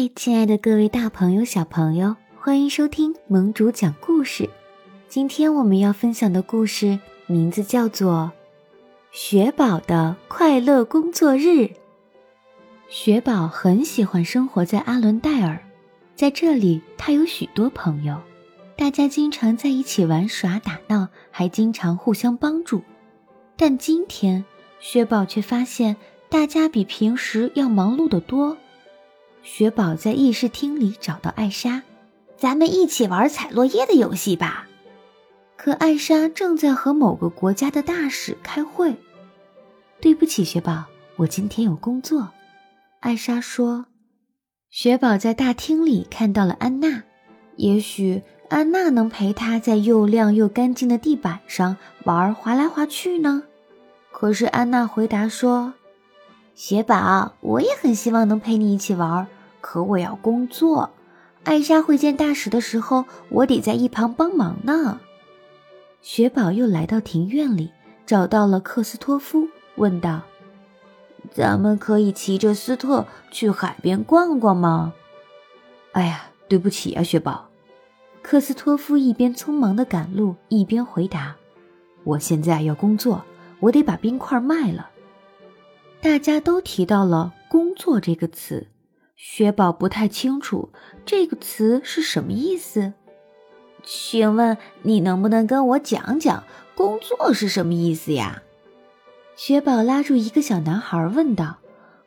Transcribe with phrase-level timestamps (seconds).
[0.00, 4.48] 嘿，亲爱的各位大朋友、小朋友，欢迎收听盟主讲故事。
[5.08, 8.30] 今天我们要分享的故事名字叫做
[9.10, 11.48] 《雪宝的快乐工作日》。
[12.88, 15.60] 雪宝很喜欢生活在阿伦戴尔，
[16.14, 18.20] 在这里他有许多朋友，
[18.76, 22.84] 大家经常在一起玩耍打闹，还经常互相帮助。
[23.56, 24.44] 但今天，
[24.78, 25.96] 雪宝却发现
[26.28, 28.56] 大家比平时要忙碌得多。
[29.42, 31.82] 雪宝在议事厅里找到艾莎，
[32.36, 34.66] 咱们一起玩采落叶的游戏吧。
[35.56, 38.94] 可艾莎正在和某个国家的大使开会。
[40.00, 40.84] 对不起，雪宝，
[41.16, 42.28] 我今天有工作。
[43.00, 43.86] 艾莎说。
[44.70, 47.04] 雪宝在大厅里看到了安娜，
[47.56, 53.44] 也许安娜能陪她在又亮又干净的地板上玩滑来滑去呢。
[54.12, 55.72] 可是安娜回答说
[56.60, 59.28] ：“雪宝，我也很希望能陪你一起玩。”
[59.62, 60.90] 可我要工作，
[61.44, 64.98] 艾莎会见大使的时候，我得在一旁帮忙呢。
[66.02, 67.70] 雪宝又来到庭院里，
[68.04, 70.22] 找到了克斯托夫，问道
[71.30, 74.92] ：“咱们可以骑着斯特去海边逛逛吗？”
[75.94, 77.48] 哎呀，对不起啊，雪宝。
[78.20, 81.36] 克斯托夫一边匆忙的赶路，一边回答
[82.02, 83.22] ：“我现在要工作，
[83.60, 84.90] 我得把冰块卖了。”
[86.00, 88.66] 大家都提到了“工作”这个词。
[89.16, 90.70] 雪宝不太清楚
[91.04, 92.92] 这个词是什么意思，
[93.82, 96.44] 请问你能不能跟我讲讲
[96.76, 98.42] “工作”是什么意思呀？
[99.34, 101.58] 雪宝拉住一个小男孩问道。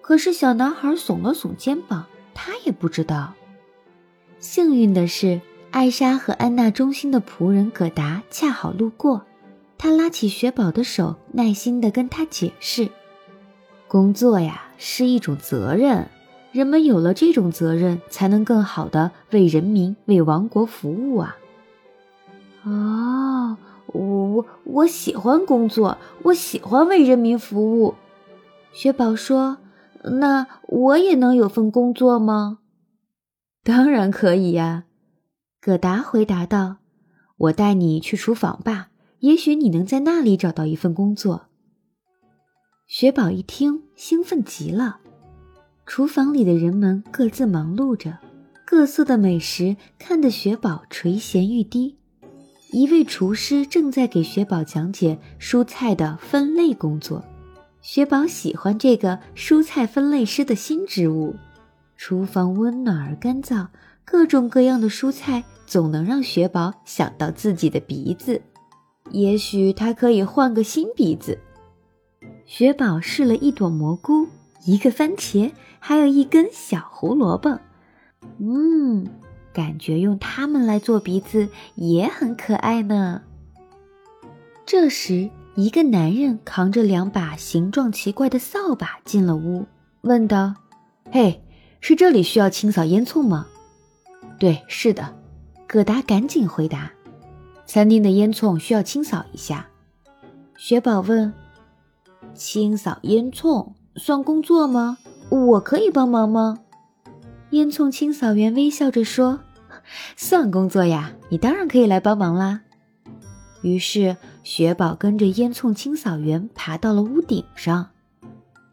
[0.00, 3.34] 可是小男孩耸了耸肩膀，他也不知道。
[4.40, 9.24] 幸运的是，艾莎和安娜中心的仆人葛达恰好路过，
[9.78, 12.88] 他拉起雪宝的手，耐心地跟他解释
[13.90, 16.06] ：“工作呀，是一种责任。”
[16.52, 21.36] 人们有了这种责任，才能更好的为人民、为王国服务啊！
[22.62, 27.94] 哦，我我我喜欢工作，我喜欢为人民服务。
[28.72, 29.58] 雪宝说
[30.20, 32.58] ：“那我也能有份工作吗？”
[33.64, 34.84] 当然可以呀，
[35.60, 36.76] 葛达回答道
[37.38, 41.46] ：“我带你去厨房吧，也许你能在那里找到一份工作。”
[42.92, 44.98] 雪宝一听，兴奋极了。
[45.86, 48.18] 厨房里的人们各自忙碌着，
[48.66, 51.96] 各色的美食看得雪宝垂涎欲滴。
[52.72, 57.24] 一位厨师正在给雪宝讲解蔬菜的分类工作。
[57.80, 61.36] 雪宝喜欢这个蔬菜分类师的新职务。
[61.96, 63.68] 厨房温暖而干燥，
[64.04, 68.42] 各种各样的蔬菜总能让雪宝想到自己的鼻子。
[69.12, 71.38] 也许他可以换个新鼻子。
[72.50, 74.26] 雪宝试了一朵蘑菇。
[74.64, 77.60] 一个番茄，还有一根小胡萝卜，
[78.38, 79.06] 嗯，
[79.52, 83.22] 感觉用它们来做鼻子也很可爱呢。
[84.66, 89.66] 这时，一个男人扛着两把形状奇怪的扫把进了屋，
[90.00, 90.56] 问道
[91.12, 91.44] ：“嘿，
[91.80, 93.46] 是这里需要清扫烟囱吗
[94.40, 95.14] ？”“对，是的。”
[95.68, 96.90] 葛达赶紧回答。
[97.64, 99.68] “餐厅的烟囱需要清扫一下。”
[100.58, 101.32] 雪宝问
[102.34, 104.98] ：“清扫烟囱？”算工作吗？
[105.30, 106.58] 我可以帮忙吗？
[107.50, 109.40] 烟囱清扫员微笑着说
[110.16, 112.60] ：“算工作呀，你当然可以来帮忙啦。”
[113.62, 117.90] 于是雪宝跟着烟囱清扫员爬到了屋顶上。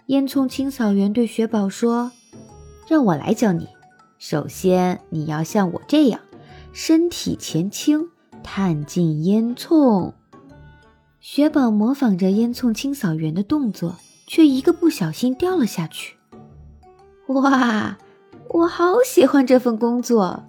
[0.06, 2.12] 烟囱清扫员对雪宝说
[2.88, 3.68] ：“让我来教你。
[4.20, 6.22] 首先，你要像我这样，
[6.72, 8.08] 身体前倾，
[8.44, 10.14] 探进烟囱。”
[11.30, 13.98] 雪宝模仿着烟囱清扫员的动作。
[14.28, 16.16] 却一个不小心掉了下去。
[17.28, 17.98] 哇，
[18.48, 20.46] 我好喜欢这份工作！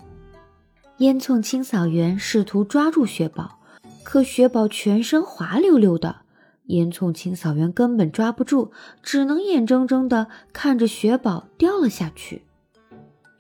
[0.99, 3.59] 烟囱清扫员试图抓住雪宝，
[4.05, 6.23] 可雪宝全身滑溜溜的，
[6.67, 8.71] 烟囱清扫员根本抓不住，
[9.03, 12.45] 只能眼睁睁的看着雪宝掉了下去。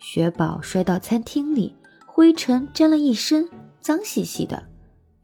[0.00, 3.48] 雪宝摔到餐厅里，灰尘沾了一身，
[3.80, 4.64] 脏兮兮的。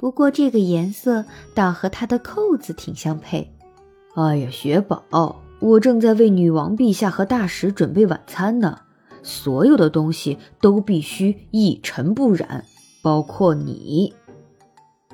[0.05, 1.25] 不过这个颜色
[1.55, 3.51] 倒和他的扣子挺相配。
[4.15, 8.81] 哎呀，雪宝，我正在为女王陛下和大使准备晚餐呢。
[9.23, 12.67] 所有的东西都必须一尘不染，
[13.03, 14.12] 包括你。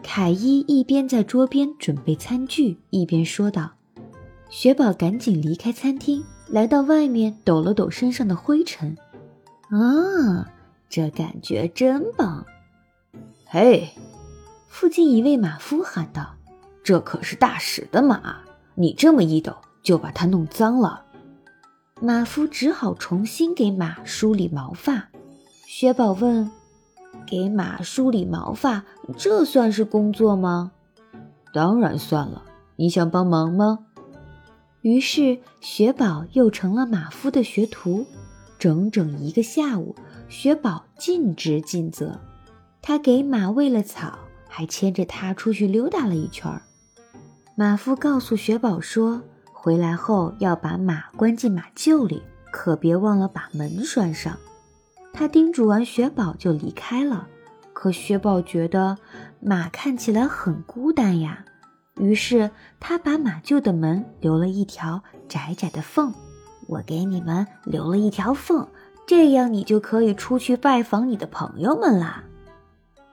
[0.03, 3.71] 凯伊一边在桌边准备餐具，一边说道。
[4.49, 8.97] 雪宝赶紧离开餐厅，来到外面，抖了抖身上的灰尘。
[9.69, 10.51] 啊，
[10.89, 12.45] 这感觉真棒！
[13.47, 13.89] 嘿，
[14.71, 16.37] 附近一位马夫喊道
[16.85, 18.37] ：“这可是大使的马。”
[18.77, 21.05] 你这么一抖，就把它弄脏了。
[22.01, 25.09] 马夫只好重新给马梳理毛发。
[25.67, 26.51] 雪宝问
[27.27, 28.85] ：“给马梳理毛发，
[29.19, 30.71] 这算是工作吗
[31.53, 32.45] ？”“当然算了。
[32.77, 33.81] 你想帮忙吗？”
[34.83, 38.07] 于是雪宝又成了马夫的学徒。
[38.57, 39.97] 整整一个下午，
[40.29, 42.21] 雪宝尽职尽责。
[42.81, 44.19] 他给马喂了草，
[44.51, 46.61] 还牵着它出去溜达了一圈儿。
[47.55, 49.23] 马夫告诉雪宝说
[49.55, 54.37] ：“回来后要把马关进马厩里，可别忘了把门拴上。”
[55.15, 57.29] 他叮嘱完雪宝就离开了。
[57.73, 58.99] 可雪宝觉得
[59.41, 61.45] 马看起来很孤单呀，
[61.97, 66.13] 于是他把马厩的门留了一条窄窄的缝。
[66.67, 68.69] 我给你们留了一条缝，
[69.07, 72.25] 这样你就可以出去拜访你的朋友们啦。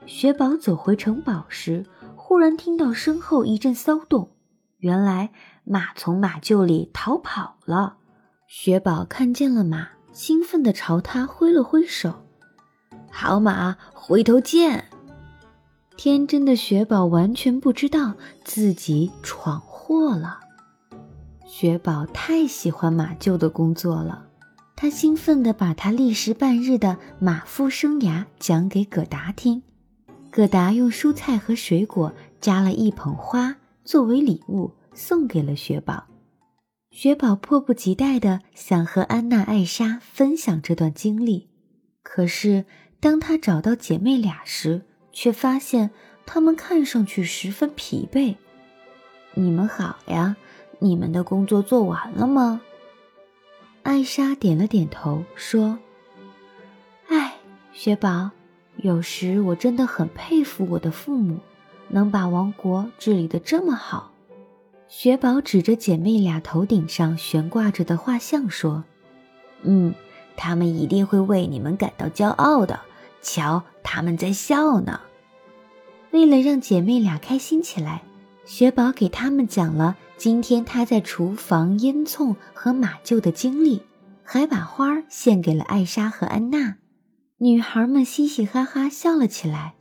[0.08, 1.84] 雪宝走回城堡时，
[2.16, 4.30] 忽然听到身后一阵骚动，
[4.78, 5.30] 原来
[5.64, 7.98] 马从马厩里逃跑了。
[8.46, 12.24] 雪宝看见了马，兴奋地朝他挥了挥手
[13.12, 14.86] ：“好马，回头见！”
[15.98, 20.40] 天真的雪宝完全不知道自己闯祸了。
[21.46, 24.26] 雪宝太喜欢马厩的工作了，
[24.74, 29.62] 他兴奋地把他历时半日的马夫生涯讲给葛达听。
[30.30, 36.06] 葛达用蔬菜和水果扎了一捧花作为礼物送给了雪宝。
[36.90, 41.48] 雪宝迫不及待地想和安娜、艾莎分享这段经历，
[42.02, 42.64] 可是
[43.00, 44.82] 当他找到姐妹俩时，
[45.12, 45.90] 却发现
[46.26, 48.36] 她们看上去十分疲惫。
[49.34, 50.36] 你们好呀。
[50.80, 52.60] 你们的工作做完了吗？
[53.82, 55.76] 艾莎点了点头，说
[57.10, 57.34] ：“哎，
[57.72, 58.30] 雪宝，
[58.78, 61.38] 有时我真的很佩服我的父母，
[61.88, 64.12] 能把王国治理的这么好。”
[64.88, 68.84] 雪宝指着姐妹俩头顶上悬挂着的画像说
[69.62, 69.94] ：“嗯，
[70.36, 72.80] 他们一定会为你们感到骄傲的。
[73.20, 75.00] 瞧，他们在笑呢。”
[76.10, 78.02] 为了让姐妹俩开心起来，
[78.46, 79.96] 雪宝给他们讲了。
[80.16, 83.82] 今天他在厨房烟囱和马厩的经历，
[84.24, 86.76] 还把花献给了艾莎和安娜。
[87.40, 89.74] 女孩们嘻嘻哈哈笑了起来。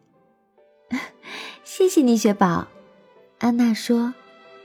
[1.63, 2.67] 谢谢你，雪宝。
[3.39, 4.13] 安娜说：“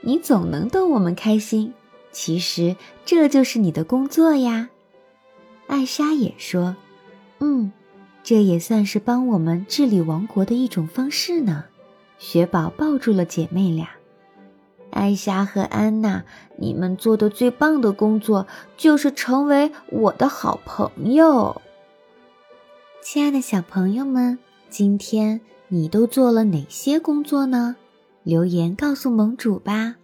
[0.01, 1.73] 你总能逗我们开心。
[2.11, 4.69] 其实这就是你的工作呀。”
[5.65, 6.75] 艾莎也说
[7.41, 7.71] ：“嗯，
[8.23, 11.65] 这也算是帮我们治理王国的一种方式呢。”
[12.19, 13.89] 雪宝抱住了姐妹俩。
[14.91, 16.23] 艾莎和安娜，
[16.57, 18.45] 你们做的最棒的工作
[18.77, 21.59] 就是成为我的好朋友。
[23.05, 24.39] 亲爱的小朋友们，
[24.69, 27.75] 今天你都做了哪些工作呢？
[28.23, 29.97] 留言告诉盟主吧。